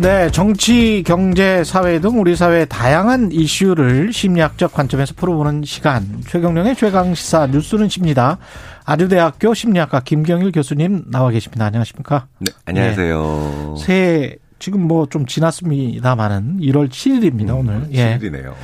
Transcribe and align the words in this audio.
네, 0.00 0.30
정치, 0.30 1.02
경제, 1.06 1.62
사회 1.62 2.00
등 2.00 2.18
우리 2.20 2.34
사회의 2.34 2.66
다양한 2.66 3.32
이슈를 3.32 4.14
심리학적 4.14 4.72
관점에서 4.72 5.12
풀어보는 5.14 5.62
시간. 5.64 6.22
최경령의 6.26 6.74
최강시사 6.74 7.48
뉴스는 7.48 7.90
십니다. 7.90 8.38
아주대학교 8.86 9.52
심리학과 9.52 10.00
김경일 10.00 10.52
교수님 10.52 11.04
나와 11.10 11.28
계십니다. 11.28 11.66
안녕하십니까? 11.66 12.28
네, 12.38 12.50
안녕하세요. 12.64 13.74
네. 13.76 13.84
새해 13.84 14.36
지금 14.58 14.88
뭐 14.88 15.06
좀 15.10 15.26
지났습니다만은 15.26 16.60
1월 16.60 16.88
7일입니다, 16.88 17.58
오늘. 17.58 17.74
음, 17.74 17.90
7일이네요. 17.92 18.54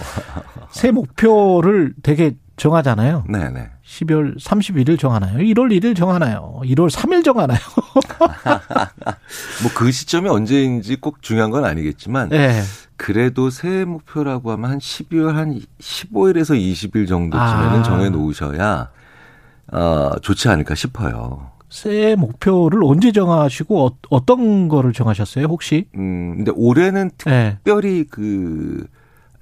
새 0.71 0.91
목표를 0.91 1.93
되게 2.03 2.33
정하잖아요. 2.57 3.25
네, 3.29 3.51
네. 3.51 3.71
12월 3.87 4.37
31일 4.39 4.99
정하나요? 4.99 5.39
1월 5.39 5.71
1일 5.79 5.97
정하나요? 5.97 6.61
1월 6.65 6.91
3일 6.91 7.25
정하나요? 7.25 7.59
뭐 9.63 9.73
그 9.75 9.91
시점이 9.93 10.29
언제인지 10.29 10.97
꼭 10.97 11.23
중요한 11.23 11.51
건 11.51 11.65
아니겠지만 11.65 12.31
네. 12.31 12.63
그래도 12.97 13.51
새해 13.51 13.85
목표라고 13.85 14.51
하면 14.53 14.71
한 14.71 14.79
12월 14.79 15.33
한 15.35 15.61
15일에서 15.81 16.59
20일 16.59 17.07
정도쯤에는 17.09 17.81
아. 17.81 17.83
정해 17.83 18.09
놓으셔야 18.09 18.91
어, 19.73 20.11
좋지 20.23 20.49
않을까 20.49 20.75
싶어요. 20.75 21.51
새해 21.69 22.15
목표를 22.15 22.83
언제 22.85 23.13
정하시고 23.13 23.87
어, 23.87 23.97
어떤 24.11 24.69
거를 24.69 24.93
정하셨어요, 24.93 25.47
혹시? 25.47 25.87
음, 25.97 26.37
근데 26.37 26.53
올해는 26.55 27.11
네. 27.27 27.55
특별히 27.57 28.05
그 28.09 28.87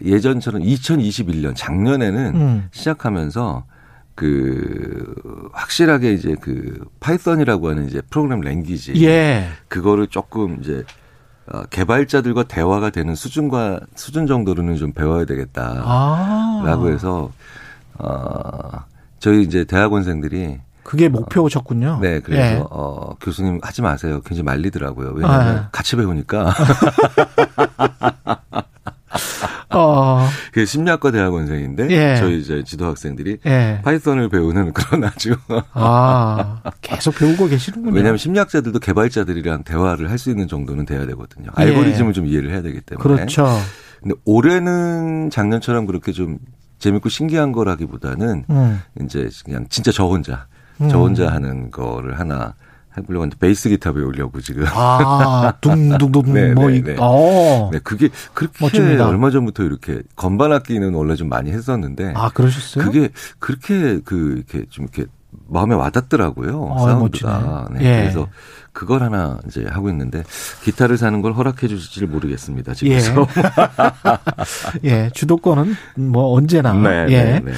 예전처럼 0.03 0.63
2021년 0.63 1.53
작년에는 1.55 2.35
음. 2.35 2.69
시작하면서 2.73 3.65
그 4.15 5.15
확실하게 5.53 6.13
이제 6.13 6.37
그 6.41 6.85
Python이라고 7.01 7.69
하는 7.69 7.87
이제 7.87 8.01
프로그램 8.11 8.41
language 8.41 9.05
예. 9.05 9.49
그거를 9.69 10.07
조금 10.07 10.59
이제 10.61 10.85
어, 11.47 11.63
개발자들과 11.65 12.45
대화가 12.45 12.91
되는 12.91 13.15
수준과 13.15 13.81
수준 13.95 14.27
정도로는 14.27 14.77
좀 14.77 14.93
배워야 14.93 15.25
되겠다라고 15.25 15.85
아. 15.85 16.87
해서 16.87 17.31
어 17.99 18.85
저희 19.19 19.43
이제 19.43 19.65
대학원생들이 19.65 20.59
그게 20.83 21.09
목표셨군요. 21.09 21.99
네 22.01 22.21
그래서 22.21 22.57
예. 22.57 22.65
어 22.71 23.17
교수님 23.21 23.61
하지 23.63 23.83
마세요. 23.83 24.21
굉장히 24.25 24.45
말리더라고요. 24.45 25.13
왜냐하면 25.15 25.57
아. 25.57 25.69
같이 25.71 25.97
배우니까 25.97 26.55
어. 29.75 30.27
그 30.53 30.65
심리학과 30.67 31.11
대학원생인데 31.11 31.89
예. 31.91 32.17
저희 32.17 32.41
이제 32.41 32.63
지도 32.65 32.87
학생들이 32.87 33.39
예. 33.47 33.81
파이썬을 33.85 34.29
배우는 34.29 34.73
그런 34.73 35.05
아주 35.05 35.35
아. 35.73 36.61
계속 36.81 37.15
배우고 37.17 37.49
계시는군요. 37.49 37.95
왜냐하면 37.95 38.19
심리학자들도 38.19 38.79
개발자들이랑 38.79 39.65
대화를 39.65 40.11
할 40.11 40.15
수 40.19 40.31
있는 40.31 40.47
정도는 40.49 40.87
돼야 40.87 41.05
되거든요. 41.07 41.51
예. 41.59 41.63
알고리즘을 41.65 42.13
좀 42.13 42.27
이해를 42.27 42.51
해야 42.51 42.63
되기 42.63 42.81
때문에. 42.81 43.03
그렇죠. 43.17 43.47
근데 44.01 44.15
올해는 44.25 45.29
작년처럼 45.31 45.87
그렇게 45.87 46.13
좀 46.13 46.39
재밌고 46.79 47.09
신기한 47.09 47.53
거라기보다는 47.53 48.45
음. 48.49 48.81
이제 49.03 49.29
그냥 49.45 49.67
진짜 49.71 49.91
저 49.93 50.07
혼자 50.07 50.47
음. 50.81 50.89
저 50.89 50.99
혼자 50.99 51.31
하는 51.33 51.71
거를 51.71 52.19
하나 52.19 52.55
해보려고 52.97 53.23
하는데 53.23 53.37
베이스 53.39 53.69
기타 53.69 53.93
배우려고 53.93 54.41
지금. 54.41 54.65
아, 54.69 55.53
둥둥둥 55.61 56.23
네, 56.33 56.53
뭐 56.55 56.69
네, 56.69 56.77
이, 56.77 56.83
네. 56.83 56.97
어. 56.99 57.71
네, 57.73 57.81
그게 57.83 58.09
그렇게 58.33 58.57
멋집니다. 58.61 59.09
얼마 59.09 59.31
전부터 59.31 59.65
이렇게 59.65 60.03
건반 60.17 60.53
악기는 60.53 60.95
원래 60.95 61.17
좀 61.17 61.29
많이 61.29 61.51
했었는데 61.51 62.15
아, 62.17 62.31
그러셨어요? 62.31 62.85
그게 62.85 63.11
그렇게 63.39 64.01
그 64.05 64.35
이렇게 64.37 64.67
좀 64.71 64.85
이렇게 64.85 65.07
마음에 65.49 65.75
와닿더라고요. 65.75 66.75
아, 66.77 66.79
사운드가. 66.79 67.69
네, 67.73 67.81
예. 67.81 68.01
그래서 68.03 68.29
그걸 68.73 69.03
하나 69.03 69.39
이제 69.47 69.65
하고 69.69 69.89
있는데 69.91 70.23
기타를 70.63 70.97
사는 70.97 71.21
걸 71.23 71.33
허락해 71.33 71.69
주실지 71.69 72.07
모르겠습니다. 72.07 72.73
예. 72.73 72.75
집에서. 72.75 73.27
예, 74.85 75.11
주도권은 75.13 75.75
뭐 75.97 76.35
언제나. 76.35 76.73
네, 76.73 77.07
예. 77.09 77.23
네, 77.25 77.41
네. 77.45 77.53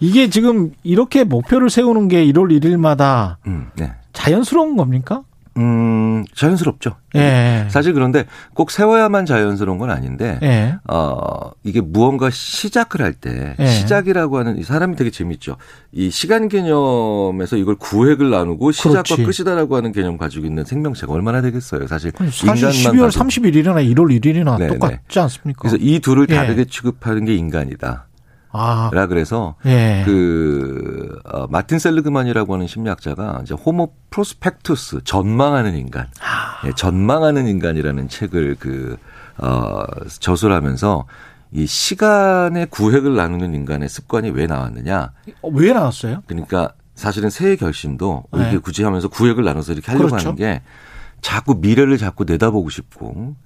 이게 0.00 0.30
지금 0.30 0.72
이렇게 0.82 1.24
목표를 1.24 1.68
세우는 1.68 2.08
게 2.08 2.24
1월 2.26 2.58
1일마다 2.58 3.36
음, 3.46 3.68
네. 3.76 3.92
자연스러운 4.12 4.76
겁니까? 4.76 5.22
음, 5.56 6.24
자연스럽죠. 6.34 6.96
예. 7.16 7.66
사실 7.70 7.92
그런데 7.92 8.24
꼭 8.54 8.70
세워야만 8.70 9.26
자연스러운 9.26 9.78
건 9.78 9.90
아닌데, 9.90 10.38
예. 10.42 10.76
어, 10.88 11.50
이게 11.64 11.80
무언가 11.80 12.30
시작을 12.30 13.02
할 13.02 13.12
때, 13.12 13.56
예. 13.58 13.66
시작이라고 13.66 14.38
하는 14.38 14.58
이 14.58 14.62
사람이 14.62 14.94
되게 14.94 15.10
재밌죠. 15.10 15.56
이 15.92 16.08
시간 16.10 16.48
개념에서 16.48 17.56
이걸 17.56 17.74
구획을 17.74 18.30
나누고 18.30 18.70
시작과 18.70 19.02
그렇지. 19.16 19.24
끝이다라고 19.24 19.76
하는 19.76 19.90
개념 19.92 20.16
가지고 20.18 20.46
있는 20.46 20.64
생명체가 20.64 21.12
얼마나 21.12 21.42
되겠어요. 21.42 21.88
사실. 21.88 22.12
사실 22.30 22.68
12월 22.68 23.02
가지고. 23.02 23.24
31일이나 23.24 23.94
1월 23.94 24.20
1일이나 24.20 24.56
네, 24.56 24.68
똑같지 24.68 25.18
않습니까? 25.18 25.60
그래서 25.62 25.76
이 25.80 25.98
둘을 25.98 26.26
예. 26.30 26.34
다르게 26.36 26.64
취급하는 26.66 27.24
게 27.24 27.34
인간이다. 27.34 28.06
아, 28.52 28.90
라 28.92 29.06
그래서 29.06 29.54
예. 29.64 30.02
그 30.04 31.18
어, 31.24 31.46
마틴 31.48 31.78
셀르그만이라고 31.78 32.54
하는 32.54 32.66
심리학자가 32.66 33.40
이제 33.42 33.54
호모 33.54 33.94
프로스펙투스 34.10 35.02
전망하는 35.04 35.76
인간, 35.76 36.08
아. 36.20 36.66
예, 36.66 36.72
전망하는 36.72 37.46
인간이라는 37.46 38.08
책을 38.08 38.56
그 38.58 38.96
어, 39.38 39.84
저술 40.18 40.52
하면서 40.52 41.06
이 41.52 41.66
시간의 41.66 42.66
구획을 42.66 43.14
나누는 43.14 43.54
인간의 43.54 43.88
습관이 43.88 44.30
왜 44.30 44.46
나왔느냐? 44.46 45.12
어, 45.42 45.48
왜 45.52 45.72
나왔어요? 45.72 46.22
그러니까 46.26 46.72
사실은 46.94 47.30
새해 47.30 47.56
결심도 47.56 48.24
네. 48.32 48.40
이렇게 48.40 48.58
굳이 48.58 48.82
하면서 48.82 49.08
구획을 49.08 49.44
나눠서 49.44 49.72
이렇게 49.72 49.90
하려고 49.90 50.08
그렇죠. 50.08 50.28
하는 50.28 50.36
게 50.36 50.62
자꾸 51.20 51.56
미래를 51.60 51.98
자꾸 51.98 52.24
내다보고 52.24 52.68
싶고 52.68 53.36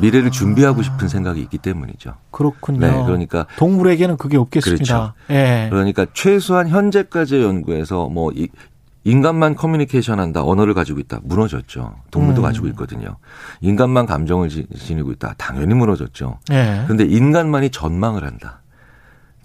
미래를 0.00 0.30
준비하고 0.30 0.82
싶은 0.82 1.08
생각이 1.08 1.40
있기 1.42 1.58
때문이죠. 1.58 2.14
그렇군요. 2.30 2.80
네, 2.80 2.90
그러니까 3.04 3.46
동물에게는 3.56 4.16
그게 4.16 4.36
없겠습니다. 4.36 5.14
예. 5.30 5.68
그러니까 5.70 6.06
최소한 6.12 6.68
현재까지의 6.68 7.42
연구에서 7.44 8.08
뭐 8.08 8.32
이, 8.34 8.48
인간만 9.04 9.54
커뮤니케이션 9.54 10.20
한다, 10.20 10.44
언어를 10.44 10.74
가지고 10.74 11.00
있다, 11.00 11.20
무너졌죠. 11.22 11.94
동물도 12.10 12.42
음. 12.42 12.44
가지고 12.44 12.66
있거든요. 12.68 13.16
인간만 13.60 14.06
감정을 14.06 14.48
지, 14.48 14.66
지니고 14.76 15.12
있다, 15.12 15.34
당연히 15.38 15.74
무너졌죠. 15.74 16.38
예. 16.52 16.82
그런데 16.84 17.04
인간만이 17.04 17.70
전망을 17.70 18.24
한다. 18.24 18.60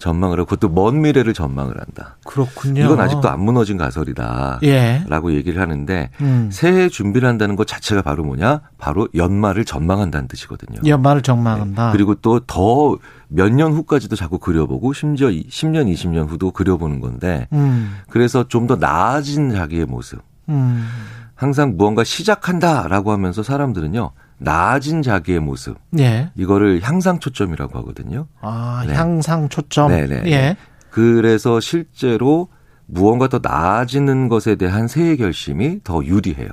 전망을 0.04 0.38
하고 0.38 0.46
그것도 0.46 0.72
먼 0.72 1.00
미래를 1.00 1.32
전망을 1.32 1.80
한다. 1.80 2.16
그렇군요. 2.26 2.84
이건 2.84 3.00
아직도 3.00 3.28
안 3.30 3.40
무너진 3.40 3.78
가설이다. 3.78 4.58
예. 4.62 5.02
라고 5.08 5.32
얘기를 5.32 5.62
하는데 5.62 6.10
음. 6.20 6.50
새해 6.52 6.90
준비를 6.90 7.26
한다는 7.26 7.56
것 7.56 7.66
자체가 7.66 8.02
바로 8.02 8.22
뭐냐? 8.22 8.60
바로 8.76 9.08
연말을 9.14 9.64
전망한다는 9.64 10.28
뜻이거든요. 10.28 10.80
연말을 10.86 11.22
정망한다. 11.22 11.86
네. 11.86 11.92
그리고 11.92 12.14
또 12.16 12.38
더 12.40 12.98
몇 13.28 13.50
년 13.50 13.72
후까지도 13.72 14.14
자꾸 14.14 14.38
그려보고 14.38 14.92
심지어 14.92 15.28
10년, 15.28 15.92
20년 15.92 16.28
후도 16.28 16.50
그려보는 16.52 17.00
건데 17.00 17.48
음. 17.52 17.96
그래서 18.10 18.46
좀 18.46 18.66
더 18.66 18.76
나아진 18.76 19.50
자기의 19.50 19.86
모습. 19.86 20.20
음. 20.50 20.86
항상 21.34 21.74
무언가 21.76 22.04
시작한다라고 22.04 23.10
하면서 23.10 23.42
사람들은요. 23.42 24.10
나아진 24.38 25.02
자기의 25.02 25.40
모습. 25.40 25.76
예. 25.98 26.30
이거를 26.34 26.80
향상 26.82 27.18
초점이라고 27.18 27.78
하거든요. 27.80 28.26
아, 28.40 28.84
네. 28.86 28.94
향상 28.94 29.48
초점. 29.48 29.88
네네. 29.90 30.22
예. 30.26 30.56
그래서 30.90 31.60
실제로 31.60 32.48
무언가 32.86 33.28
더 33.28 33.40
나아지는 33.42 34.28
것에 34.28 34.56
대한 34.56 34.88
새해 34.88 35.16
결심이 35.16 35.80
더 35.82 36.04
유리해요. 36.04 36.48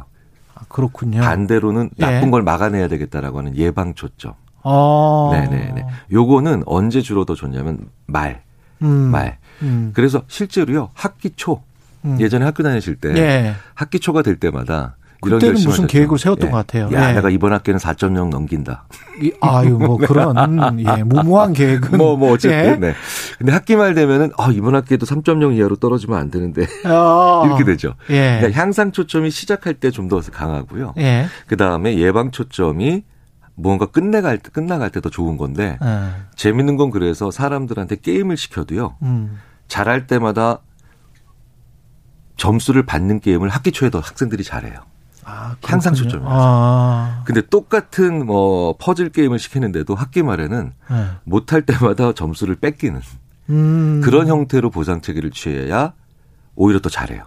아, 0.55 0.61
그렇군요. 0.69 1.21
반대로는 1.21 1.89
예. 1.99 2.05
나쁜 2.05 2.31
걸 2.31 2.43
막아내야 2.43 2.87
되겠다라고 2.87 3.39
하는 3.39 3.57
예방 3.57 3.93
초점. 3.93 4.33
어. 4.63 5.31
네네네. 5.33 5.85
요거는 6.11 6.63
언제 6.65 7.01
주로 7.01 7.25
더 7.25 7.35
좋냐면 7.35 7.89
말, 8.05 8.43
음. 8.81 8.87
말. 8.87 9.39
음. 9.61 9.91
그래서 9.93 10.23
실제로요 10.27 10.89
학기 10.93 11.31
초 11.31 11.61
음. 12.05 12.19
예전에 12.19 12.45
학교 12.45 12.63
다니실 12.63 12.95
때 12.95 13.15
예. 13.15 13.53
학기 13.73 13.99
초가 13.99 14.21
될 14.21 14.37
때마다 14.37 14.95
그때는 15.21 15.53
무슨. 15.63 15.87
계획을 15.87 16.17
세웠던 16.17 16.47
예. 16.47 16.51
것 16.51 16.57
같아요. 16.57 16.89
야, 16.93 17.09
예. 17.09 17.13
내가 17.13 17.29
이번 17.29 17.53
학기는 17.53 17.77
4.0 17.79 18.29
넘긴다. 18.29 18.85
이- 19.21 19.31
아유, 19.39 19.77
뭐 19.77 19.97
그런, 19.97 20.79
예, 20.79 21.03
무모한 21.05 21.53
계획은. 21.53 21.97
뭐, 21.97 22.17
뭐, 22.17 22.33
어쨌든. 22.33 22.57
예. 22.57 22.75
네. 22.77 22.93
근데 23.37 23.51
학기 23.51 23.75
말 23.75 23.93
되면은, 23.93 24.31
아, 24.37 24.49
이번 24.51 24.73
학기에도 24.75 25.05
3.0 25.05 25.55
이하로 25.57 25.75
떨어지면 25.75 26.17
안 26.17 26.31
되는데. 26.31 26.65
어. 26.85 27.43
이렇게 27.47 27.63
되죠. 27.63 27.93
예. 28.09 28.37
그러니까 28.39 28.59
향상 28.59 28.91
초점이 28.91 29.29
시작할 29.29 29.75
때 29.75 29.91
좀 29.91 30.07
더 30.09 30.19
강하고요. 30.19 30.95
예. 30.97 31.27
그 31.47 31.55
다음에 31.55 31.97
예방 31.99 32.31
초점이 32.31 33.03
무언가 33.53 33.85
끝내갈 33.85 34.39
때, 34.39 34.49
끝나갈 34.51 34.89
때 34.89 34.99
더 35.01 35.09
좋은 35.09 35.37
건데, 35.37 35.77
예. 35.83 36.09
재밌는 36.35 36.77
건 36.77 36.89
그래서 36.89 37.29
사람들한테 37.29 37.97
게임을 37.97 38.37
시켜도요, 38.37 38.95
음. 39.03 39.37
잘할 39.67 40.07
때마다 40.07 40.59
점수를 42.37 42.85
받는 42.85 43.19
게임을 43.19 43.49
학기 43.49 43.71
초에 43.71 43.89
더 43.91 43.99
학생들이 43.99 44.43
잘해요. 44.43 44.73
아, 45.25 45.55
향상 45.63 45.93
그렇군요. 45.93 46.11
초점이라서. 46.11 46.39
아, 46.39 47.23
근데 47.25 47.41
똑같은 47.41 48.25
뭐 48.25 48.75
퍼즐 48.79 49.09
게임을 49.09 49.39
시키는데도 49.39 49.95
학기 49.95 50.23
말에는 50.23 50.73
네. 50.89 51.05
못할 51.23 51.61
때마다 51.63 52.13
점수를 52.13 52.55
뺏기는 52.55 52.99
음. 53.49 54.01
그런 54.03 54.27
형태로 54.27 54.69
보상 54.69 55.01
체계를 55.01 55.31
취해야 55.31 55.93
오히려 56.55 56.79
더 56.79 56.89
잘해요. 56.89 57.23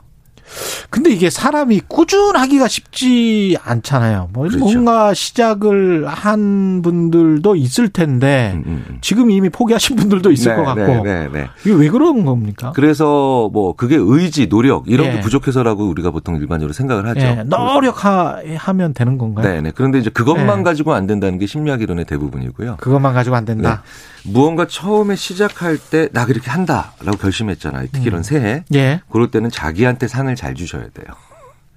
근데 0.91 1.11
이게 1.11 1.31
사람이 1.31 1.81
꾸준하기가 1.89 2.69
쉽지 2.69 3.57
않잖아요. 3.63 4.31
뭐 4.33 4.47
그렇죠. 4.47 4.59
뭔가 4.65 5.13
시작을 5.13 6.07
한 6.07 6.81
분들도 6.83 7.57
있을 7.57 7.89
텐데 7.89 8.53
음, 8.55 8.63
음, 8.67 8.85
음. 8.89 8.99
지금 9.01 9.31
이미 9.31 9.49
포기하신 9.51 9.97
분들도 9.97 10.31
있을 10.33 10.53
네, 10.53 10.57
것 10.57 10.65
같고 10.65 10.81
네, 10.81 11.03
네, 11.03 11.29
네. 11.33 11.49
이게 11.65 11.73
왜 11.75 11.89
그런 11.89 12.25
겁니까? 12.25 12.73
그래서 12.75 13.51
뭐 13.53 13.75
그게 13.75 13.97
의지, 13.99 14.49
노력 14.49 14.85
이런 14.89 15.09
예. 15.09 15.13
게 15.15 15.21
부족해서라고 15.21 15.85
우리가 15.89 16.11
보통 16.11 16.37
일반적으로 16.37 16.73
생각을 16.73 17.07
하죠. 17.09 17.21
예, 17.21 17.43
노력하면 17.45 18.95
되는 18.95 19.19
건가요? 19.19 19.47
네, 19.47 19.61
네. 19.61 19.73
그런데 19.75 19.99
이제 19.99 20.11
그것만 20.11 20.59
네. 20.59 20.63
가지고 20.63 20.95
안 20.95 21.07
된다는 21.07 21.39
게 21.39 21.47
심리학 21.47 21.83
이론의 21.83 22.05
대부분이고요. 22.07 22.77
그것만 22.81 23.13
가지고 23.13 23.37
안 23.37 23.45
된다. 23.45 23.83
무언가 24.27 24.67
처음에 24.67 25.17
시작할 25.17 25.77
때 25.77 26.09
나 26.13 26.27
그렇게 26.27 26.51
한다라고 26.51 27.17
결심했잖아요. 27.19 27.89
특히 27.93 28.07
이런 28.07 28.23
새해. 28.23 28.65
예. 28.75 29.01
그럴 29.11 29.31
때는 29.31 29.51
자기한테 29.51 30.07
상을 30.07 30.34
잘 30.37 30.55
주셔야 30.55 30.89
돼요. 30.89 31.07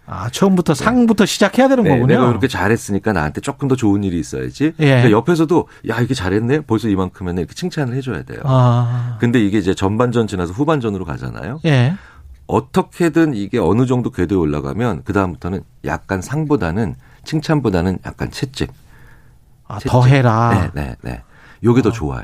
아, 0.09 0.30
처음부터 0.30 0.74
상부터 0.74 1.25
시작해야 1.25 1.68
되는 1.68 1.83
네, 1.83 1.89
거군요. 1.89 2.07
내가 2.07 2.27
그렇게 2.27 2.48
잘했으니까 2.48 3.12
나한테 3.12 3.42
조금 3.42 3.68
더 3.68 3.75
좋은 3.75 4.06
일이 4.06 4.18
있어야지. 4.18 4.71
예. 4.80 4.86
그러니까 4.86 5.12
옆에서도 5.12 5.68
야 5.89 6.00
이게 6.00 6.13
잘했네. 6.13 6.62
벌써 6.62 6.88
이만큼은 6.88 7.38
이렇게 7.38 7.54
칭찬을 7.54 7.94
해줘야 7.94 8.24
돼요. 8.24 8.39
아. 8.45 9.18
근데 9.19 9.39
이게 9.39 9.57
이제 9.57 9.74
전반전 9.75 10.27
지나서 10.27 10.54
후반전으로 10.54 11.04
가잖아요. 11.04 11.59
예. 11.65 11.95
어떻게든 12.48 13.33
이게 13.33 13.59
어느 13.59 13.86
정도 13.86 14.09
궤도에 14.09 14.38
올라가면 14.38 15.01
그 15.04 15.12
다음부터는 15.12 15.63
약간 15.83 16.21
상보다는 16.21 16.95
칭찬보다는 17.25 18.00
약간 18.06 18.31
채찍. 18.31 18.71
아, 19.68 19.75
채찍. 19.80 19.92
더 19.92 20.06
해라. 20.06 20.71
네, 20.74 20.81
네, 20.81 20.95
네. 21.01 21.21
요게 21.65 21.81
더 21.81 21.92
좋아요. 21.92 22.24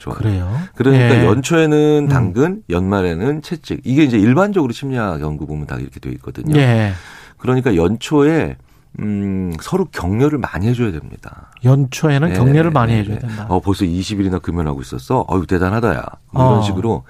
좋아요. 0.00 0.18
그래요. 0.18 0.52
그러니까 0.74 1.20
예. 1.20 1.26
연초에는 1.26 2.08
당근, 2.08 2.62
연말에는 2.70 3.42
채찍. 3.42 3.82
이게 3.84 4.02
이제 4.02 4.18
일반적으로 4.18 4.72
심리학 4.72 5.20
연구 5.20 5.46
보면 5.46 5.66
다 5.66 5.76
이렇게 5.76 6.00
돼 6.00 6.10
있거든요. 6.12 6.58
예. 6.58 6.92
그러니까 7.36 7.76
연초에 7.76 8.56
음, 8.98 9.52
서로 9.60 9.84
격려를 9.84 10.38
많이 10.38 10.66
해줘야 10.66 10.90
됩니다. 10.90 11.52
연초에는 11.62 12.28
네, 12.28 12.34
격려를 12.34 12.70
네, 12.70 12.70
많이 12.70 12.92
네, 12.92 12.98
해줘야 13.00 13.18
네. 13.18 13.26
된다. 13.26 13.46
어, 13.48 13.60
벌써 13.60 13.84
20일이나 13.84 14.42
금연하고 14.42 14.80
있었어. 14.80 15.26
어유 15.30 15.46
대단하다, 15.46 15.94
야. 15.94 16.04
뭐 16.32 16.44
이런 16.44 16.58
어. 16.58 16.62
식으로. 16.62 17.04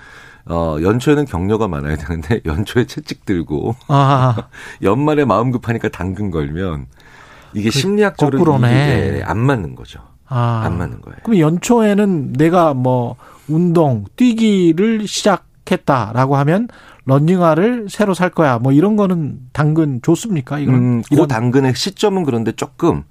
어, 0.47 0.77
연초에는 0.83 1.27
격려가 1.27 1.69
많아야 1.69 1.97
되는데, 1.97 2.41
연초에 2.45 2.85
채찍 2.87 3.25
들고, 3.25 3.77
아, 3.89 4.49
연말에 4.83 5.25
마음 5.25 5.53
급하니까 5.53 5.89
당근 5.91 6.31
걸면, 6.31 6.87
이게 7.55 7.71
그 7.71 7.79
심리학적으로 7.79 8.39
거꾸로네. 8.39 9.13
이게 9.15 9.23
안 9.25 9.39
맞는 9.39 9.75
거죠. 9.77 10.01
아. 10.31 10.62
안 10.65 10.79
맞는 10.79 11.00
거예요. 11.03 11.19
그럼 11.25 11.38
연초에는 11.38 12.32
내가 12.32 12.73
뭐 12.73 13.17
운동, 13.49 14.05
뛰기를 14.17 15.06
시작했다라고 15.06 16.37
하면 16.37 16.69
런닝화를 17.05 17.88
새로 17.91 18.15
살 18.15 18.31
거야. 18.31 18.59
뭐 18.59 18.73
이런 18.73 18.97
거는 18.97 19.41
당근 19.53 20.00
좋습니까? 20.03 20.61
이건 20.61 20.75
음, 20.75 21.03
그 21.11 21.27
당근의 21.27 21.75
시점은 21.75 22.25
그런데 22.25 22.53
조금, 22.53 23.03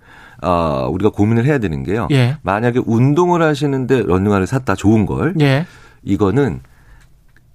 어, 0.41 0.87
우리가 0.89 1.11
고민을 1.11 1.45
해야 1.45 1.57
되는 1.57 1.83
게요. 1.83 2.07
예. 2.11 2.37
만약에 2.41 2.81
운동을 2.85 3.41
하시는데 3.41 4.03
런닝화를 4.03 4.47
샀다, 4.47 4.75
좋은 4.75 5.05
걸. 5.05 5.35
예. 5.41 5.65
이거는 6.03 6.61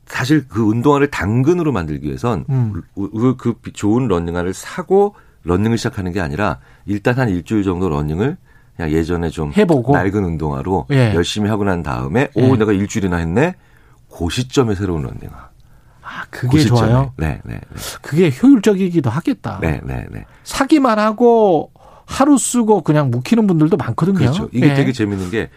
사실 0.06 0.46
그 0.46 0.60
운동화를 0.62 1.10
당근으로 1.10 1.72
만들기 1.72 2.06
위해선 2.06 2.44
음. 2.50 2.82
그, 2.94 3.36
그 3.36 3.72
좋은 3.72 4.06
러닝화를 4.06 4.52
사고 4.52 5.14
러닝을 5.44 5.78
시작하는 5.78 6.12
게 6.12 6.20
아니라 6.20 6.58
일단 6.84 7.18
한 7.18 7.30
일주일 7.30 7.62
정도 7.62 7.88
러닝을 7.88 8.36
그냥 8.76 8.90
예전에 8.90 9.30
좀 9.30 9.52
해보고. 9.56 9.92
낡은 9.96 10.24
운동화로 10.24 10.86
예. 10.90 11.14
열심히 11.14 11.48
하고 11.48 11.64
난 11.64 11.82
다음에 11.82 12.28
예. 12.36 12.42
오 12.48 12.56
내가 12.56 12.72
일주일이나 12.72 13.16
했네 13.18 13.54
그 14.10 14.28
시점에 14.30 14.74
새로운 14.74 15.02
러닝화 15.02 15.50
아, 16.02 16.24
그 16.30 16.48
그게 16.48 16.60
시점에. 16.60 16.80
좋아요. 16.80 17.12
네, 17.16 17.40
네, 17.44 17.60
그게 18.02 18.30
효율적이기도 18.30 19.08
하겠다. 19.08 19.58
네, 19.62 19.80
네, 19.84 20.04
네. 20.10 20.24
사기만 20.44 20.98
하고 20.98 21.72
하루 22.06 22.36
쓰고 22.36 22.82
그냥 22.82 23.10
묵히는 23.10 23.46
분들도 23.46 23.76
많거든요. 23.76 24.18
그렇죠. 24.18 24.48
이게 24.52 24.70
예. 24.70 24.74
되게 24.74 24.92
재밌는 24.92 25.30
게 25.30 25.48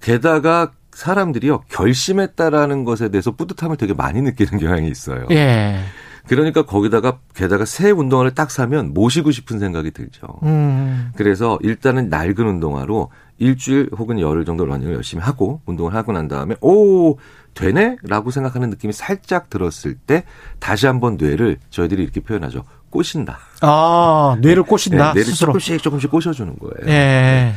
게다가 0.00 0.70
사람들이요 0.92 1.64
결심했다라는 1.68 2.84
것에 2.84 3.10
대해서 3.10 3.30
뿌듯함을 3.32 3.76
되게 3.76 3.92
많이 3.94 4.22
느끼는 4.22 4.58
경향이 4.58 4.88
있어요. 4.88 5.26
예. 5.30 5.80
그러니까 6.26 6.62
거기다가 6.62 7.18
게다가 7.34 7.64
새 7.64 7.90
운동화를 7.90 8.34
딱 8.34 8.50
사면 8.50 8.92
모시고 8.94 9.30
싶은 9.30 9.58
생각이 9.58 9.90
들죠. 9.90 10.26
음. 10.42 11.12
그래서 11.16 11.58
일단은 11.62 12.08
낡은 12.08 12.46
운동화로 12.46 13.10
일주일 13.38 13.88
혹은 13.96 14.20
열흘 14.20 14.44
정도 14.44 14.64
러닝을 14.64 14.94
열심히 14.94 15.22
하고 15.22 15.60
운동을 15.66 15.94
하고 15.94 16.12
난 16.12 16.28
다음에 16.28 16.54
오 16.60 17.16
되네라고 17.54 18.30
생각하는 18.30 18.70
느낌이 18.70 18.92
살짝 18.92 19.50
들었을 19.50 19.94
때 19.94 20.24
다시 20.58 20.86
한번 20.86 21.16
뇌를 21.16 21.56
저희들이 21.70 22.02
이렇게 22.02 22.20
표현하죠 22.20 22.64
꼬신다. 22.90 23.38
아, 23.62 24.36
뇌를 24.40 24.64
꼬신다. 24.64 25.08
네, 25.08 25.20
뇌를 25.20 25.24
스스로. 25.24 25.52
조금씩 25.52 25.82
조금씩 25.82 26.10
꼬셔주는 26.10 26.56
거예요. 26.58 26.92
예. 26.92 27.52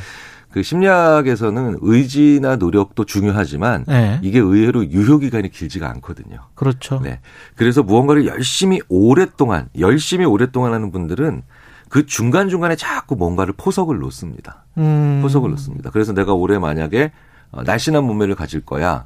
그 0.53 0.61
심리학에서는 0.61 1.79
의지나 1.81 2.57
노력도 2.57 3.05
중요하지만 3.05 3.85
예. 3.89 4.19
이게 4.21 4.37
의외로 4.37 4.85
유효 4.85 5.17
기간이 5.17 5.49
길지가 5.49 5.89
않거든요. 5.89 6.37
그렇죠. 6.53 6.99
네. 7.01 7.21
그래서 7.55 7.81
무언가를 7.81 8.27
열심히 8.27 8.79
오랫동안, 8.87 9.67
열심히 9.79 10.25
오랫동안 10.25 10.75
하는 10.75 10.91
분들은 10.91 11.41
그 11.89 12.05
중간 12.05 12.49
중간에 12.49 12.75
자꾸 12.75 13.15
뭔가를 13.15 13.55
포석을 13.57 13.97
놓습니다. 13.97 14.65
음. 14.77 15.21
포석을 15.23 15.49
놓습니다. 15.49 15.89
그래서 15.89 16.13
내가 16.13 16.33
올해 16.33 16.59
만약에 16.59 17.11
어, 17.49 17.63
날씬한 17.63 18.03
몸매를 18.03 18.35
가질 18.35 18.61
거야. 18.61 19.05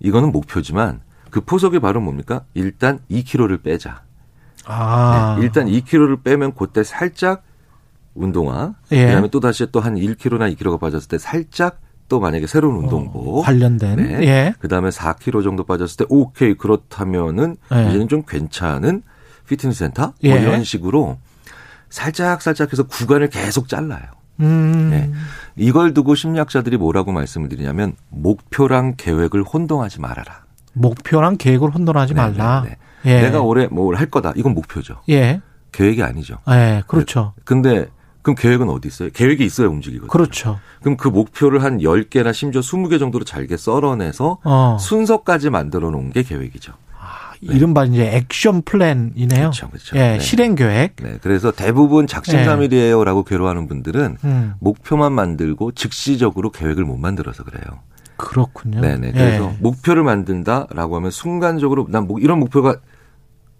이거는 0.00 0.32
목표지만 0.32 1.02
그 1.30 1.40
포석이 1.40 1.78
바로 1.78 2.00
뭡니까? 2.00 2.42
일단 2.54 2.98
2kg를 3.12 3.62
빼자. 3.62 4.02
아. 4.66 5.36
네, 5.38 5.44
일단 5.44 5.68
2kg를 5.68 6.24
빼면 6.24 6.54
그때 6.56 6.82
살짝 6.82 7.44
운동화, 8.14 8.74
예. 8.92 9.06
그다음에 9.06 9.28
또 9.28 9.40
다시 9.40 9.66
또 9.72 9.80
한 9.80 9.94
1kg나 9.96 10.54
2kg가 10.56 10.78
빠졌을 10.80 11.08
때 11.08 11.18
살짝 11.18 11.80
또 12.08 12.20
만약에 12.20 12.46
새로운 12.46 12.76
운동복, 12.84 13.38
어, 13.38 13.42
관련된. 13.42 13.96
네. 13.96 14.22
예. 14.26 14.54
그다음에 14.58 14.90
4kg 14.90 15.42
정도 15.42 15.64
빠졌을 15.64 15.96
때 15.96 16.04
오케이 16.08 16.54
그렇다면은 16.54 17.56
예. 17.74 17.88
이제는 17.88 18.08
좀 18.08 18.22
괜찮은 18.26 19.02
피트니스 19.48 19.80
센터 19.80 20.12
뭐 20.22 20.36
예. 20.36 20.40
이런 20.40 20.64
식으로 20.64 21.18
살짝 21.90 22.42
살짝 22.42 22.72
해서 22.72 22.82
구간을 22.84 23.28
계속 23.30 23.68
잘라요. 23.68 24.02
음. 24.40 24.88
네. 24.90 25.10
이걸 25.56 25.94
두고 25.94 26.14
심리학자들이 26.14 26.76
뭐라고 26.76 27.12
말씀을 27.12 27.48
드리냐면 27.48 27.94
목표랑 28.10 28.94
계획을 28.96 29.42
혼동하지 29.44 30.00
말아라. 30.00 30.44
목표랑 30.72 31.36
계획을 31.36 31.70
혼돈하지 31.70 32.14
네, 32.14 32.20
말라. 32.20 32.62
네, 32.64 32.76
네. 33.04 33.12
예. 33.12 33.22
내가 33.22 33.40
올해 33.42 33.66
뭘 33.68 33.94
할 33.96 34.06
거다. 34.06 34.32
이건 34.36 34.54
목표죠. 34.54 35.00
예. 35.08 35.40
계획이 35.72 36.02
아니죠. 36.02 36.38
예, 36.50 36.82
그렇죠. 36.86 37.32
근데 37.44 37.86
그럼 38.24 38.34
계획은 38.36 38.70
어디 38.70 38.88
있어요? 38.88 39.10
계획이 39.12 39.44
있어야 39.44 39.68
움직이거든요. 39.68 40.08
그렇죠. 40.08 40.58
그럼 40.80 40.96
그 40.96 41.08
목표를 41.08 41.62
한 41.62 41.78
10개나 41.78 42.32
심지어 42.32 42.62
20개 42.62 42.98
정도로 42.98 43.24
잘게 43.24 43.56
썰어내서 43.58 44.38
어. 44.42 44.76
순서까지 44.80 45.50
만들어 45.50 45.90
놓은 45.90 46.10
게 46.10 46.22
계획이죠. 46.22 46.72
이른바 47.42 47.84
이제 47.84 48.08
액션 48.16 48.62
플랜이네요. 48.62 49.38
그렇죠, 49.50 49.68
그렇죠. 49.68 49.96
예, 49.96 50.12
네. 50.12 50.18
실행 50.20 50.54
계획. 50.54 50.96
네. 50.96 51.18
그래서 51.20 51.50
대부분 51.50 52.06
작심삼일이에요라고 52.06 53.24
괴로워하는 53.24 53.68
분들은 53.68 54.16
음. 54.24 54.54
목표만 54.60 55.12
만들고 55.12 55.72
즉시적으로 55.72 56.50
계획을 56.50 56.84
못 56.86 56.96
만들어서 56.96 57.44
그래요. 57.44 57.80
그렇군요. 58.16 58.80
네네. 58.80 59.08
예. 59.08 59.12
그래서 59.12 59.52
목표를 59.60 60.02
만든다라고 60.04 60.96
하면 60.96 61.10
순간적으로 61.10 61.86
난 61.90 62.06
뭐 62.06 62.18
이런 62.20 62.38
목표가 62.40 62.76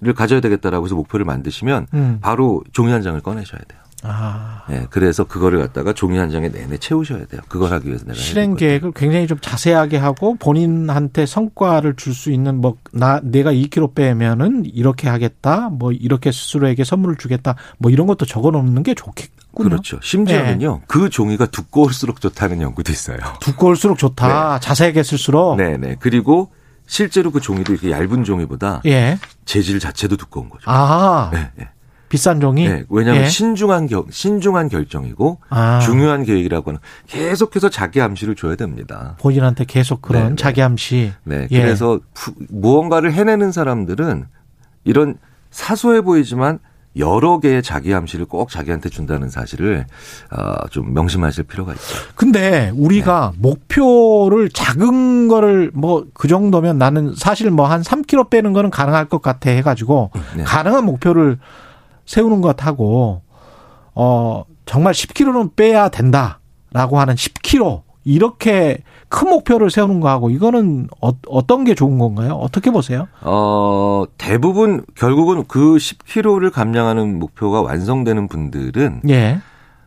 를 0.00 0.12
가져야 0.12 0.40
되겠다라고 0.40 0.86
해서 0.86 0.96
목표를 0.96 1.24
만드시면 1.24 1.86
음. 1.94 2.18
바로 2.20 2.64
종이 2.72 2.90
한 2.90 3.00
장을 3.02 3.18
꺼내셔야 3.20 3.60
돼요. 3.68 3.80
아. 4.04 4.62
예, 4.70 4.86
그래서 4.90 5.24
그거를 5.24 5.58
갖다가 5.60 5.92
종이 5.92 6.16
한 6.18 6.30
장에 6.30 6.48
내내 6.48 6.78
채우셔야 6.78 7.26
돼요. 7.26 7.40
그걸 7.48 7.72
하기 7.72 7.88
위해서 7.88 8.04
내가 8.04 8.16
실행 8.18 8.54
계획을 8.56 8.92
굉장히 8.92 9.26
좀 9.26 9.38
자세하게 9.40 9.96
하고 9.98 10.36
본인한테 10.36 11.26
성과를 11.26 11.96
줄 11.96 12.14
수 12.14 12.30
있는 12.30 12.60
뭐 12.60 12.76
나 12.92 13.20
내가 13.24 13.52
2kg 13.52 13.94
빼면은 13.94 14.64
이렇게 14.66 15.08
하겠다. 15.08 15.68
뭐 15.68 15.90
이렇게 15.92 16.30
스스로에게 16.30 16.84
선물을 16.84 17.16
주겠다. 17.16 17.56
뭐 17.78 17.90
이런 17.90 18.06
것도 18.06 18.24
적어 18.24 18.50
놓는 18.52 18.82
게 18.84 18.94
좋겠군요. 18.94 19.68
그렇죠. 19.68 19.98
심지어는요, 20.02 20.82
그 20.86 21.10
종이가 21.10 21.46
두꺼울수록 21.46 22.20
좋다는 22.20 22.60
연구도 22.60 22.92
있어요. 22.92 23.18
두꺼울수록 23.40 23.98
좋다. 23.98 24.60
자세하게 24.60 25.02
쓸수록. 25.02 25.56
네 25.56 25.76
네. 25.76 25.96
그리고 25.98 26.52
실제로 26.86 27.30
그 27.32 27.40
종이도 27.40 27.72
이렇게 27.72 27.90
얇은 27.90 28.22
종이보다 28.24 28.82
예. 28.86 29.18
재질 29.44 29.80
자체도 29.80 30.16
두꺼운 30.16 30.48
거죠. 30.48 30.64
아. 30.66 31.30
네, 31.32 31.50
네. 31.56 31.68
비싼 32.14 32.38
종이. 32.40 32.68
네, 32.68 32.84
왜냐하면 32.88 33.24
예. 33.24 33.28
신중한 33.28 33.88
결, 33.88 34.04
신중한 34.08 34.68
결정이고 34.68 35.38
아. 35.50 35.80
중요한 35.80 36.22
계획이라고 36.24 36.70
하는 36.70 36.80
계속해서 37.08 37.70
자기 37.70 38.00
암시를 38.00 38.36
줘야 38.36 38.54
됩니다. 38.54 39.16
본인한테 39.20 39.64
계속 39.64 40.00
그런 40.00 40.22
네, 40.22 40.28
네. 40.30 40.36
자기 40.36 40.62
암시. 40.62 41.12
네, 41.24 41.48
예. 41.50 41.60
그래서 41.60 41.98
푸- 42.14 42.34
무언가를 42.50 43.12
해내는 43.12 43.50
사람들은 43.50 44.26
이런 44.84 45.16
사소해 45.50 46.02
보이지만 46.02 46.60
여러 46.96 47.40
개의 47.40 47.60
자기 47.60 47.92
암시를 47.92 48.26
꼭 48.26 48.48
자기한테 48.50 48.88
준다는 48.88 49.28
사실을 49.28 49.84
어, 50.30 50.68
좀 50.70 50.94
명심하실 50.94 51.42
필요가 51.42 51.72
있죠. 51.72 51.82
근데 52.14 52.70
우리가 52.76 53.32
네. 53.34 53.38
목표를 53.40 54.48
작은 54.50 55.26
거를 55.26 55.72
뭐 55.74 56.04
그 56.14 56.28
정도면 56.28 56.78
나는 56.78 57.12
사실 57.16 57.50
뭐 57.50 57.66
한 57.66 57.82
3kg 57.82 58.30
빼는 58.30 58.52
거는 58.52 58.70
가능할 58.70 59.06
것 59.06 59.20
같아 59.22 59.50
해가지고 59.50 60.12
네. 60.36 60.44
가능한 60.44 60.84
목표를 60.84 61.38
세우는 62.06 62.40
것하고 62.40 63.22
어 63.94 64.44
정말 64.66 64.92
10kg는 64.92 65.56
빼야 65.56 65.88
된다라고 65.88 66.98
하는 66.98 67.14
10kg 67.14 67.82
이렇게 68.04 68.82
큰 69.08 69.28
목표를 69.30 69.70
세우는 69.70 70.00
거하고 70.00 70.30
이거는 70.30 70.88
어, 71.00 71.46
떤게 71.46 71.74
좋은 71.74 71.98
건가요? 71.98 72.34
어떻게 72.34 72.70
보세요? 72.70 73.08
어, 73.22 74.04
대부분 74.18 74.84
결국은 74.94 75.44
그 75.48 75.76
10kg를 75.76 76.52
감량하는 76.52 77.18
목표가 77.18 77.62
완성되는 77.62 78.28
분들은 78.28 79.02
예. 79.08 79.40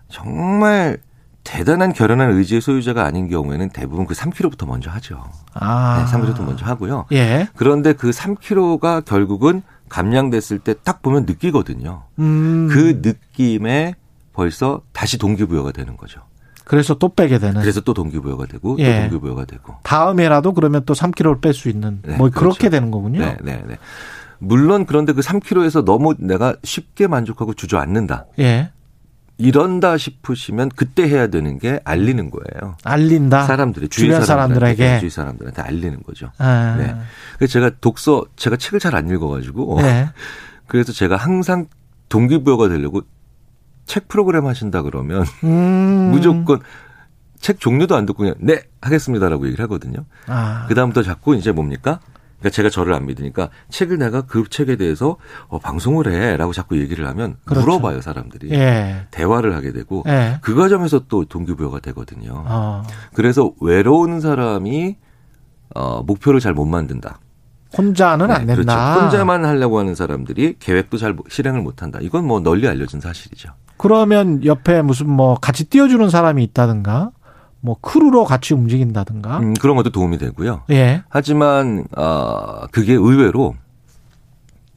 정말 0.10 0.98
대단한 1.44 1.94
결연한 1.94 2.32
의지의 2.32 2.62
소유자가 2.62 3.06
아닌 3.06 3.30
경우에는 3.30 3.70
대부분 3.70 4.06
그 4.06 4.14
3kg부터 4.14 4.68
먼저 4.68 4.90
하죠. 4.92 5.24
아. 5.54 6.06
네, 6.06 6.12
3kg부터 6.12 6.44
먼저 6.44 6.66
하고요. 6.66 7.06
예. 7.12 7.48
그런데 7.56 7.94
그 7.94 8.10
3kg가 8.10 9.06
결국은 9.06 9.62
감량됐을 9.89 10.60
때 10.60 10.74
딱 10.84 11.01
보면 11.01 11.25
느끼거든요. 11.25 12.03
음. 12.20 12.67
그 12.72 13.00
느낌에 13.03 13.96
벌써 14.34 14.82
다시 14.94 15.17
동기부여가 15.17 15.72
되는 15.72 15.98
거죠. 15.98 16.22
그래서 16.65 16.96
또 16.96 17.10
빼게 17.10 17.39
되는. 17.39 17.62
그래서 17.62 17.79
또 17.82 17.94
동기부여가 17.94 18.46
되고 18.46 18.75
예. 18.79 18.94
또 18.96 19.00
동기부여가 19.10 19.46
되고. 19.46 19.75
다음에라도 19.84 20.53
그러면 20.53 20.84
또 20.86 20.94
3kg를 20.94 21.41
뺄 21.41 21.53
수 21.53 21.70
있는 21.70 22.00
네, 22.03 22.17
뭐 22.17 22.29
그렇죠. 22.29 22.39
그렇게 22.58 22.70
되는 22.70 22.91
거군요. 22.91 23.20
네, 23.22 23.38
네, 23.41 23.63
네. 23.65 23.77
물론 24.39 24.86
그런데 24.86 25.13
그 25.13 25.22
3kg에서 25.22 25.84
너무 25.86 26.13
내가 26.20 26.56
쉽게 26.63 27.08
만족하고 27.08 27.53
주저앉는다. 27.53 28.25
예. 28.39 28.72
이런다 29.38 29.98
싶으시면 29.98 30.70
그때 30.75 31.08
해야 31.08 31.27
되는 31.27 31.60
게 31.60 31.79
알리는 31.84 32.32
거예요. 32.32 32.75
알린다. 32.84 33.46
사람들이 33.46 33.88
주위 33.89 34.08
주변 34.08 34.25
사람들에게 34.25 34.84
네, 34.84 35.00
주위 35.00 35.10
사람들한테 35.12 35.62
알리는 35.62 36.01
거죠. 36.03 36.32
아. 36.39 36.75
네. 36.77 36.96
그래서 37.38 37.53
제가 37.53 37.72
독서 37.82 38.25
제가 38.36 38.58
책을 38.58 38.79
잘 38.79 38.96
안 38.96 39.08
읽어가지고 39.10 39.82
네. 39.82 40.10
그래서 40.65 40.91
제가 40.91 41.17
항상 41.17 41.67
동기부여가 42.10 42.67
되려고 42.70 43.01
책 43.86 44.08
프로그램 44.08 44.48
하신다 44.48 44.82
그러면 44.82 45.24
음. 45.44 46.10
무조건 46.12 46.60
책 47.39 47.60
종류도 47.60 47.96
안 47.96 48.08
듣고 48.08 48.20
그냥 48.24 48.36
네 48.39 48.63
하겠습니다라고 48.82 49.46
얘기를 49.46 49.62
하거든요. 49.65 50.06
아. 50.25 50.65
그 50.67 50.74
다음부터 50.74 51.03
자꾸 51.03 51.36
이제 51.36 51.51
뭡니까? 51.51 52.00
그러니까 52.39 52.56
제가 52.56 52.70
저를 52.70 52.94
안 52.94 53.06
믿으니까 53.06 53.50
책을 53.70 53.98
내가 53.98 54.22
그 54.22 54.44
책에 54.50 54.75
대해서 54.75 55.17
어, 55.48 55.60
방송을 55.60 56.12
해라고 56.12 56.53
자꾸 56.53 56.79
얘기를 56.79 57.08
하면 57.08 57.38
그렇죠. 57.46 57.65
물어봐요 57.65 58.01
사람들이 58.01 58.51
예. 58.51 59.08
대화를 59.12 59.56
하게 59.56 59.72
되고 59.72 60.03
예. 60.08 60.38
그 60.41 60.53
과정에서 60.56 61.03
또 61.08 61.25
동기부여가 61.25 61.79
되거든요. 61.79 62.44
어. 62.46 62.84
그래서 63.13 63.51
외로운 63.62 64.22
사람이 64.22 64.98
어, 65.75 66.03
목표를 66.03 66.39
잘 66.39 66.53
못 66.53 66.65
만든다. 66.65 67.20
혼자는 67.77 68.27
네, 68.27 68.34
안 68.34 68.46
된다. 68.46 68.94
그렇죠. 68.94 69.06
혼자만 69.06 69.44
하려고 69.44 69.77
하는 69.79 69.94
사람들이 69.94 70.56
계획도 70.60 70.98
잘 70.98 71.15
실행을 71.29 71.62
못 71.62 71.82
한다. 71.84 72.00
이건 72.01 72.25
뭐 72.25 72.39
널리 72.39 72.67
알려진 72.67 73.01
사실이죠. 73.01 73.50
그러면 73.75 74.44
옆에 74.46 74.82
무슨 74.82 75.10
뭐 75.10 75.36
같이 75.36 75.65
띄워주는 75.65 76.10
사람이 76.10 76.44
있다든가 76.46 77.12
뭐 77.62 77.78
크루로 77.82 78.24
같이 78.24 78.54
움직인다든가 78.54 79.40
음, 79.40 79.54
그런 79.56 79.76
것도 79.76 79.90
도움이 79.92 80.18
되고요. 80.18 80.64
예. 80.70 81.04
하지만 81.10 81.86
어, 81.96 82.68
그게 82.72 82.94
의외로 82.94 83.56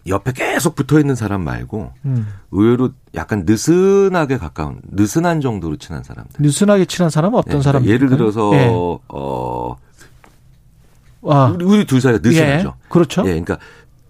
옆에 0.06 0.32
계속 0.32 0.74
붙어 0.74 0.98
있는 0.98 1.14
사람 1.14 1.42
말고 1.42 1.92
음. 2.06 2.26
의외로 2.50 2.90
약간 3.14 3.44
느슨하게 3.46 4.38
가까운 4.38 4.80
느슨한 4.90 5.40
정도로 5.40 5.76
친한 5.76 6.02
사람들. 6.02 6.40
느슨하게 6.40 6.86
친한 6.86 7.10
사람은 7.10 7.38
어떤 7.38 7.58
예, 7.58 7.62
사람? 7.62 7.84
예를 7.84 8.08
들어서 8.08 8.50
예. 8.54 8.68
어 9.08 9.76
아. 11.22 11.52
우리, 11.54 11.64
우리 11.64 11.84
둘 11.84 12.00
사이가 12.00 12.20
느슨하죠. 12.22 12.68
예. 12.68 12.88
그렇죠. 12.88 13.22
예, 13.22 13.40
그러니까 13.40 13.58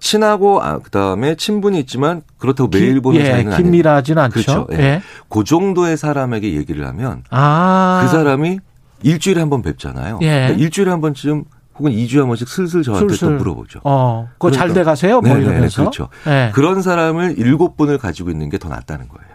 친하고 0.01 0.63
아, 0.63 0.79
그다음에 0.79 1.35
친분이 1.37 1.79
있지만 1.81 2.23
그렇다고 2.39 2.69
매일 2.73 3.01
보는 3.01 3.21
예, 3.21 3.31
사이는 3.31 3.57
긴밀하지는 3.57 4.23
않죠. 4.25 4.33
그렇죠. 4.33 4.67
예. 4.73 4.79
예. 4.79 5.03
그 5.29 5.45
정도의 5.45 5.97
사람에게 5.97 6.55
얘기를 6.55 6.87
하면 6.89 7.23
아. 7.31 8.01
그 8.03 8.09
사람이 8.11 8.59
일주일에 9.03 9.41
한 9.41 9.51
번 9.51 9.63
뵙잖아요. 9.63 10.19
예. 10.23 10.27
그러니까 10.27 10.59
일주일에 10.59 10.91
한 10.91 11.01
번쯤 11.01 11.45
혹은 11.79 11.93
2주에 11.93 12.19
한 12.19 12.27
번씩 12.27 12.49
슬슬 12.49 12.83
저한테 12.83 13.09
슬슬. 13.15 13.29
또 13.29 13.35
물어보죠. 13.37 13.81
어, 13.85 14.29
그거 14.33 14.49
그러니까, 14.51 14.67
잘돼 14.67 14.85
가세요? 14.85 15.21
뭐 15.21 15.37
이러면서. 15.39 15.83
그렇죠. 15.83 16.09
네. 16.27 16.51
그런 16.55 16.83
사람을 16.83 17.37
일곱 17.39 17.77
분을 17.77 17.97
가지고 17.99 18.31
있는 18.31 18.51
게 18.51 18.59
더 18.59 18.69
낫다는 18.69 19.09
거예요. 19.09 19.31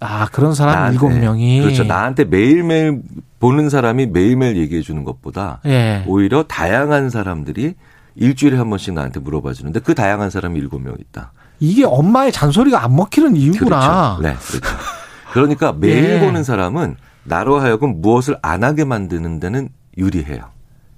아, 0.00 0.26
그런 0.30 0.54
사람 0.54 0.92
일곱 0.92 1.08
명이. 1.10 1.60
그렇죠. 1.60 1.82
나한테 1.84 2.24
매일매일 2.24 3.02
보는 3.40 3.68
사람이 3.68 4.06
매일매일 4.06 4.56
얘기해 4.58 4.82
주는 4.82 5.02
것보다 5.02 5.60
예. 5.66 6.04
오히려 6.06 6.44
다양한 6.44 7.10
사람들이 7.10 7.74
일주일에 8.18 8.56
한 8.56 8.68
번씩 8.68 8.94
나한테 8.94 9.20
물어봐 9.20 9.52
주는데 9.54 9.80
그 9.80 9.94
다양한 9.94 10.30
사람이 10.30 10.58
일곱 10.58 10.80
명 10.82 10.94
있다. 10.98 11.32
이게 11.60 11.84
엄마의 11.84 12.32
잔소리가 12.32 12.84
안 12.84 12.94
먹히는 12.94 13.36
이유구나. 13.36 14.18
그렇죠. 14.18 14.22
네, 14.22 14.34
그렇죠. 14.50 14.76
그러니까 15.32 15.72
매일 15.78 16.04
예. 16.16 16.20
보는 16.20 16.44
사람은 16.44 16.96
나로 17.24 17.58
하여금 17.60 18.00
무엇을 18.00 18.38
안 18.42 18.64
하게 18.64 18.84
만드는 18.84 19.40
데는 19.40 19.68
유리해요. 19.96 20.42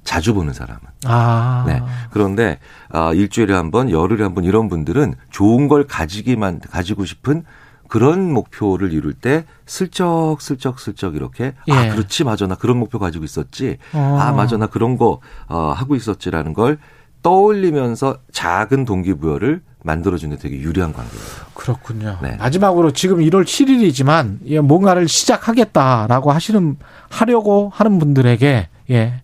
자주 0.04 0.32
보는 0.34 0.52
사람은. 0.54 0.80
아. 1.04 1.64
네. 1.66 1.82
그런데 2.10 2.58
아, 2.90 3.12
일주일에 3.12 3.54
한 3.54 3.70
번, 3.70 3.90
열흘에 3.90 4.22
한 4.22 4.34
번 4.34 4.44
이런 4.44 4.68
분들은 4.68 5.14
좋은 5.30 5.68
걸 5.68 5.86
가지기만 5.86 6.60
가지고 6.70 7.04
싶은 7.04 7.44
그런 7.88 8.32
목표를 8.32 8.92
이룰 8.92 9.12
때 9.12 9.44
슬쩍 9.66 10.36
슬쩍 10.40 10.78
슬쩍 10.78 11.16
이렇게 11.16 11.54
아, 11.58 11.62
예. 11.68 11.72
아 11.90 11.92
그렇지 11.94 12.22
맞아 12.24 12.46
나 12.46 12.54
그런 12.54 12.78
목표 12.78 13.00
가지고 13.00 13.24
있었지 13.24 13.78
어. 13.92 14.18
아 14.20 14.30
맞아 14.32 14.56
나 14.56 14.66
그런 14.68 14.96
거 14.96 15.20
어, 15.48 15.72
하고 15.76 15.96
있었지라는 15.96 16.54
걸 16.54 16.78
떠올리면서 17.22 18.18
작은 18.32 18.84
동기부여를 18.84 19.62
만들어주는 19.82 20.36
되게 20.38 20.58
유리한 20.60 20.92
관계예요. 20.92 21.24
그렇군요. 21.54 22.18
네. 22.22 22.36
마지막으로 22.36 22.92
지금 22.92 23.18
1월 23.18 23.44
7일이지만 23.44 24.60
뭔가를 24.62 25.08
시작하겠다라고 25.08 26.32
하시는 26.32 26.76
하려고 27.08 27.70
하는 27.74 27.98
분들에게 27.98 28.68
예 28.90 29.22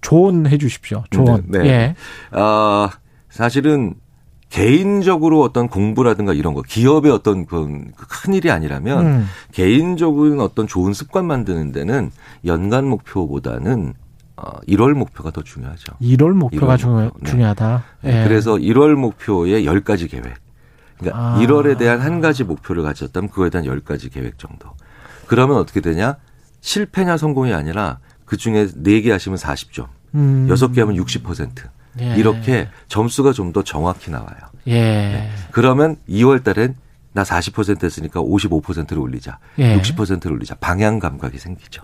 조언해 0.00 0.58
주십시오. 0.58 1.04
조언. 1.10 1.44
네. 1.48 1.58
네. 1.58 1.68
예. 1.68 2.38
어, 2.38 2.88
사실은 3.30 3.94
개인적으로 4.50 5.42
어떤 5.42 5.68
공부라든가 5.68 6.32
이런 6.32 6.54
거 6.54 6.62
기업의 6.62 7.10
어떤 7.10 7.46
그큰 7.46 8.34
일이 8.34 8.52
아니라면 8.52 9.06
음. 9.06 9.26
개인적인 9.52 10.38
어떤 10.38 10.68
좋은 10.68 10.92
습관 10.92 11.26
만드는 11.26 11.72
데는 11.72 12.12
연간 12.44 12.84
목표보다는 12.84 13.94
어, 14.36 14.60
1월 14.68 14.94
목표가 14.94 15.30
더 15.30 15.42
중요하죠. 15.42 15.92
1월 16.00 16.32
목표가 16.32 16.76
1월 16.76 17.04
목표. 17.04 17.18
네. 17.22 17.30
중요하다. 17.30 17.84
네. 18.02 18.20
예. 18.20 18.24
그래서 18.28 18.54
1월 18.54 18.94
목표에 18.94 19.62
10가지 19.62 20.10
계획. 20.10 20.34
그러니까 20.98 21.18
아. 21.18 21.38
1월에 21.40 21.78
대한 21.78 22.00
한 22.00 22.20
가지 22.20 22.44
목표를 22.44 22.82
가졌다면 22.82 23.30
그거에 23.30 23.50
대한 23.50 23.66
10가지 23.66 24.12
계획 24.12 24.38
정도. 24.38 24.70
그러면 25.26 25.56
어떻게 25.58 25.80
되냐? 25.80 26.16
실패냐 26.60 27.16
성공이 27.16 27.52
아니라 27.52 27.98
그 28.24 28.36
중에 28.36 28.66
4개 28.66 29.10
하시면 29.10 29.38
40점. 29.38 29.86
음. 30.14 30.46
6개 30.50 30.78
하면 30.80 30.96
60%. 30.96 31.50
예. 32.00 32.16
이렇게 32.16 32.68
점수가 32.88 33.32
좀 33.32 33.52
더 33.52 33.62
정확히 33.62 34.10
나와요. 34.10 34.36
예. 34.66 34.72
네. 34.72 35.30
그러면 35.52 35.96
2월 36.08 36.42
달엔 36.42 36.74
나 37.12 37.22
40% 37.22 37.84
했으니까 37.84 38.20
55%를 38.20 38.98
올리자. 38.98 39.38
예. 39.58 39.78
60%를 39.80 40.32
올리자. 40.32 40.56
방향 40.56 40.98
감각이 40.98 41.38
생기죠. 41.38 41.82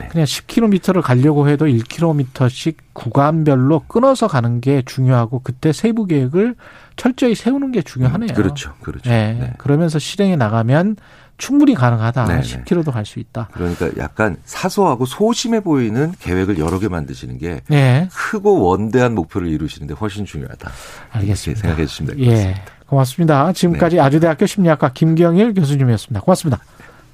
네. 0.00 0.08
그냥 0.08 0.24
10km를 0.24 1.02
가려고 1.02 1.48
해도 1.48 1.66
1km씩 1.66 2.76
구간별로 2.92 3.84
끊어서 3.86 4.28
가는 4.28 4.60
게 4.60 4.82
중요하고 4.84 5.40
그때 5.44 5.72
세부 5.72 6.06
계획을 6.06 6.54
철저히 6.96 7.34
세우는 7.34 7.72
게 7.72 7.82
중요하네요. 7.82 8.30
음, 8.30 8.34
그렇죠. 8.34 8.74
그렇죠. 8.82 9.08
네. 9.08 9.36
네. 9.40 9.52
그러면서 9.58 9.98
실행에 9.98 10.36
나가면 10.36 10.96
충분히 11.38 11.74
가능하다. 11.74 12.26
네네. 12.26 12.40
10km도 12.42 12.92
갈 12.92 13.06
수 13.06 13.18
있다. 13.18 13.48
그러니까 13.52 13.88
약간 13.96 14.36
사소하고 14.44 15.06
소심해 15.06 15.60
보이는 15.60 16.12
계획을 16.20 16.58
여러 16.58 16.78
개 16.78 16.88
만드시는 16.88 17.38
게 17.38 17.62
네. 17.68 18.08
크고 18.12 18.60
원대한 18.60 19.14
목표를 19.14 19.48
이루시는데 19.48 19.94
훨씬 19.94 20.26
중요하다. 20.26 20.70
알겠습니다. 21.12 21.62
생각해 21.62 21.86
주시면 21.86 22.16
될것 22.16 22.34
같습니다. 22.34 22.60
예. 22.60 22.62
고맙습니다. 22.86 23.52
지금까지 23.54 23.96
네. 23.96 24.02
아주대학교 24.02 24.44
심리학과 24.46 24.92
김경일 24.92 25.54
교수님이었습니다. 25.54 26.20
고맙습니다. 26.20 26.60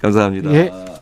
감사합니다. 0.02 0.52
예. 0.54 0.72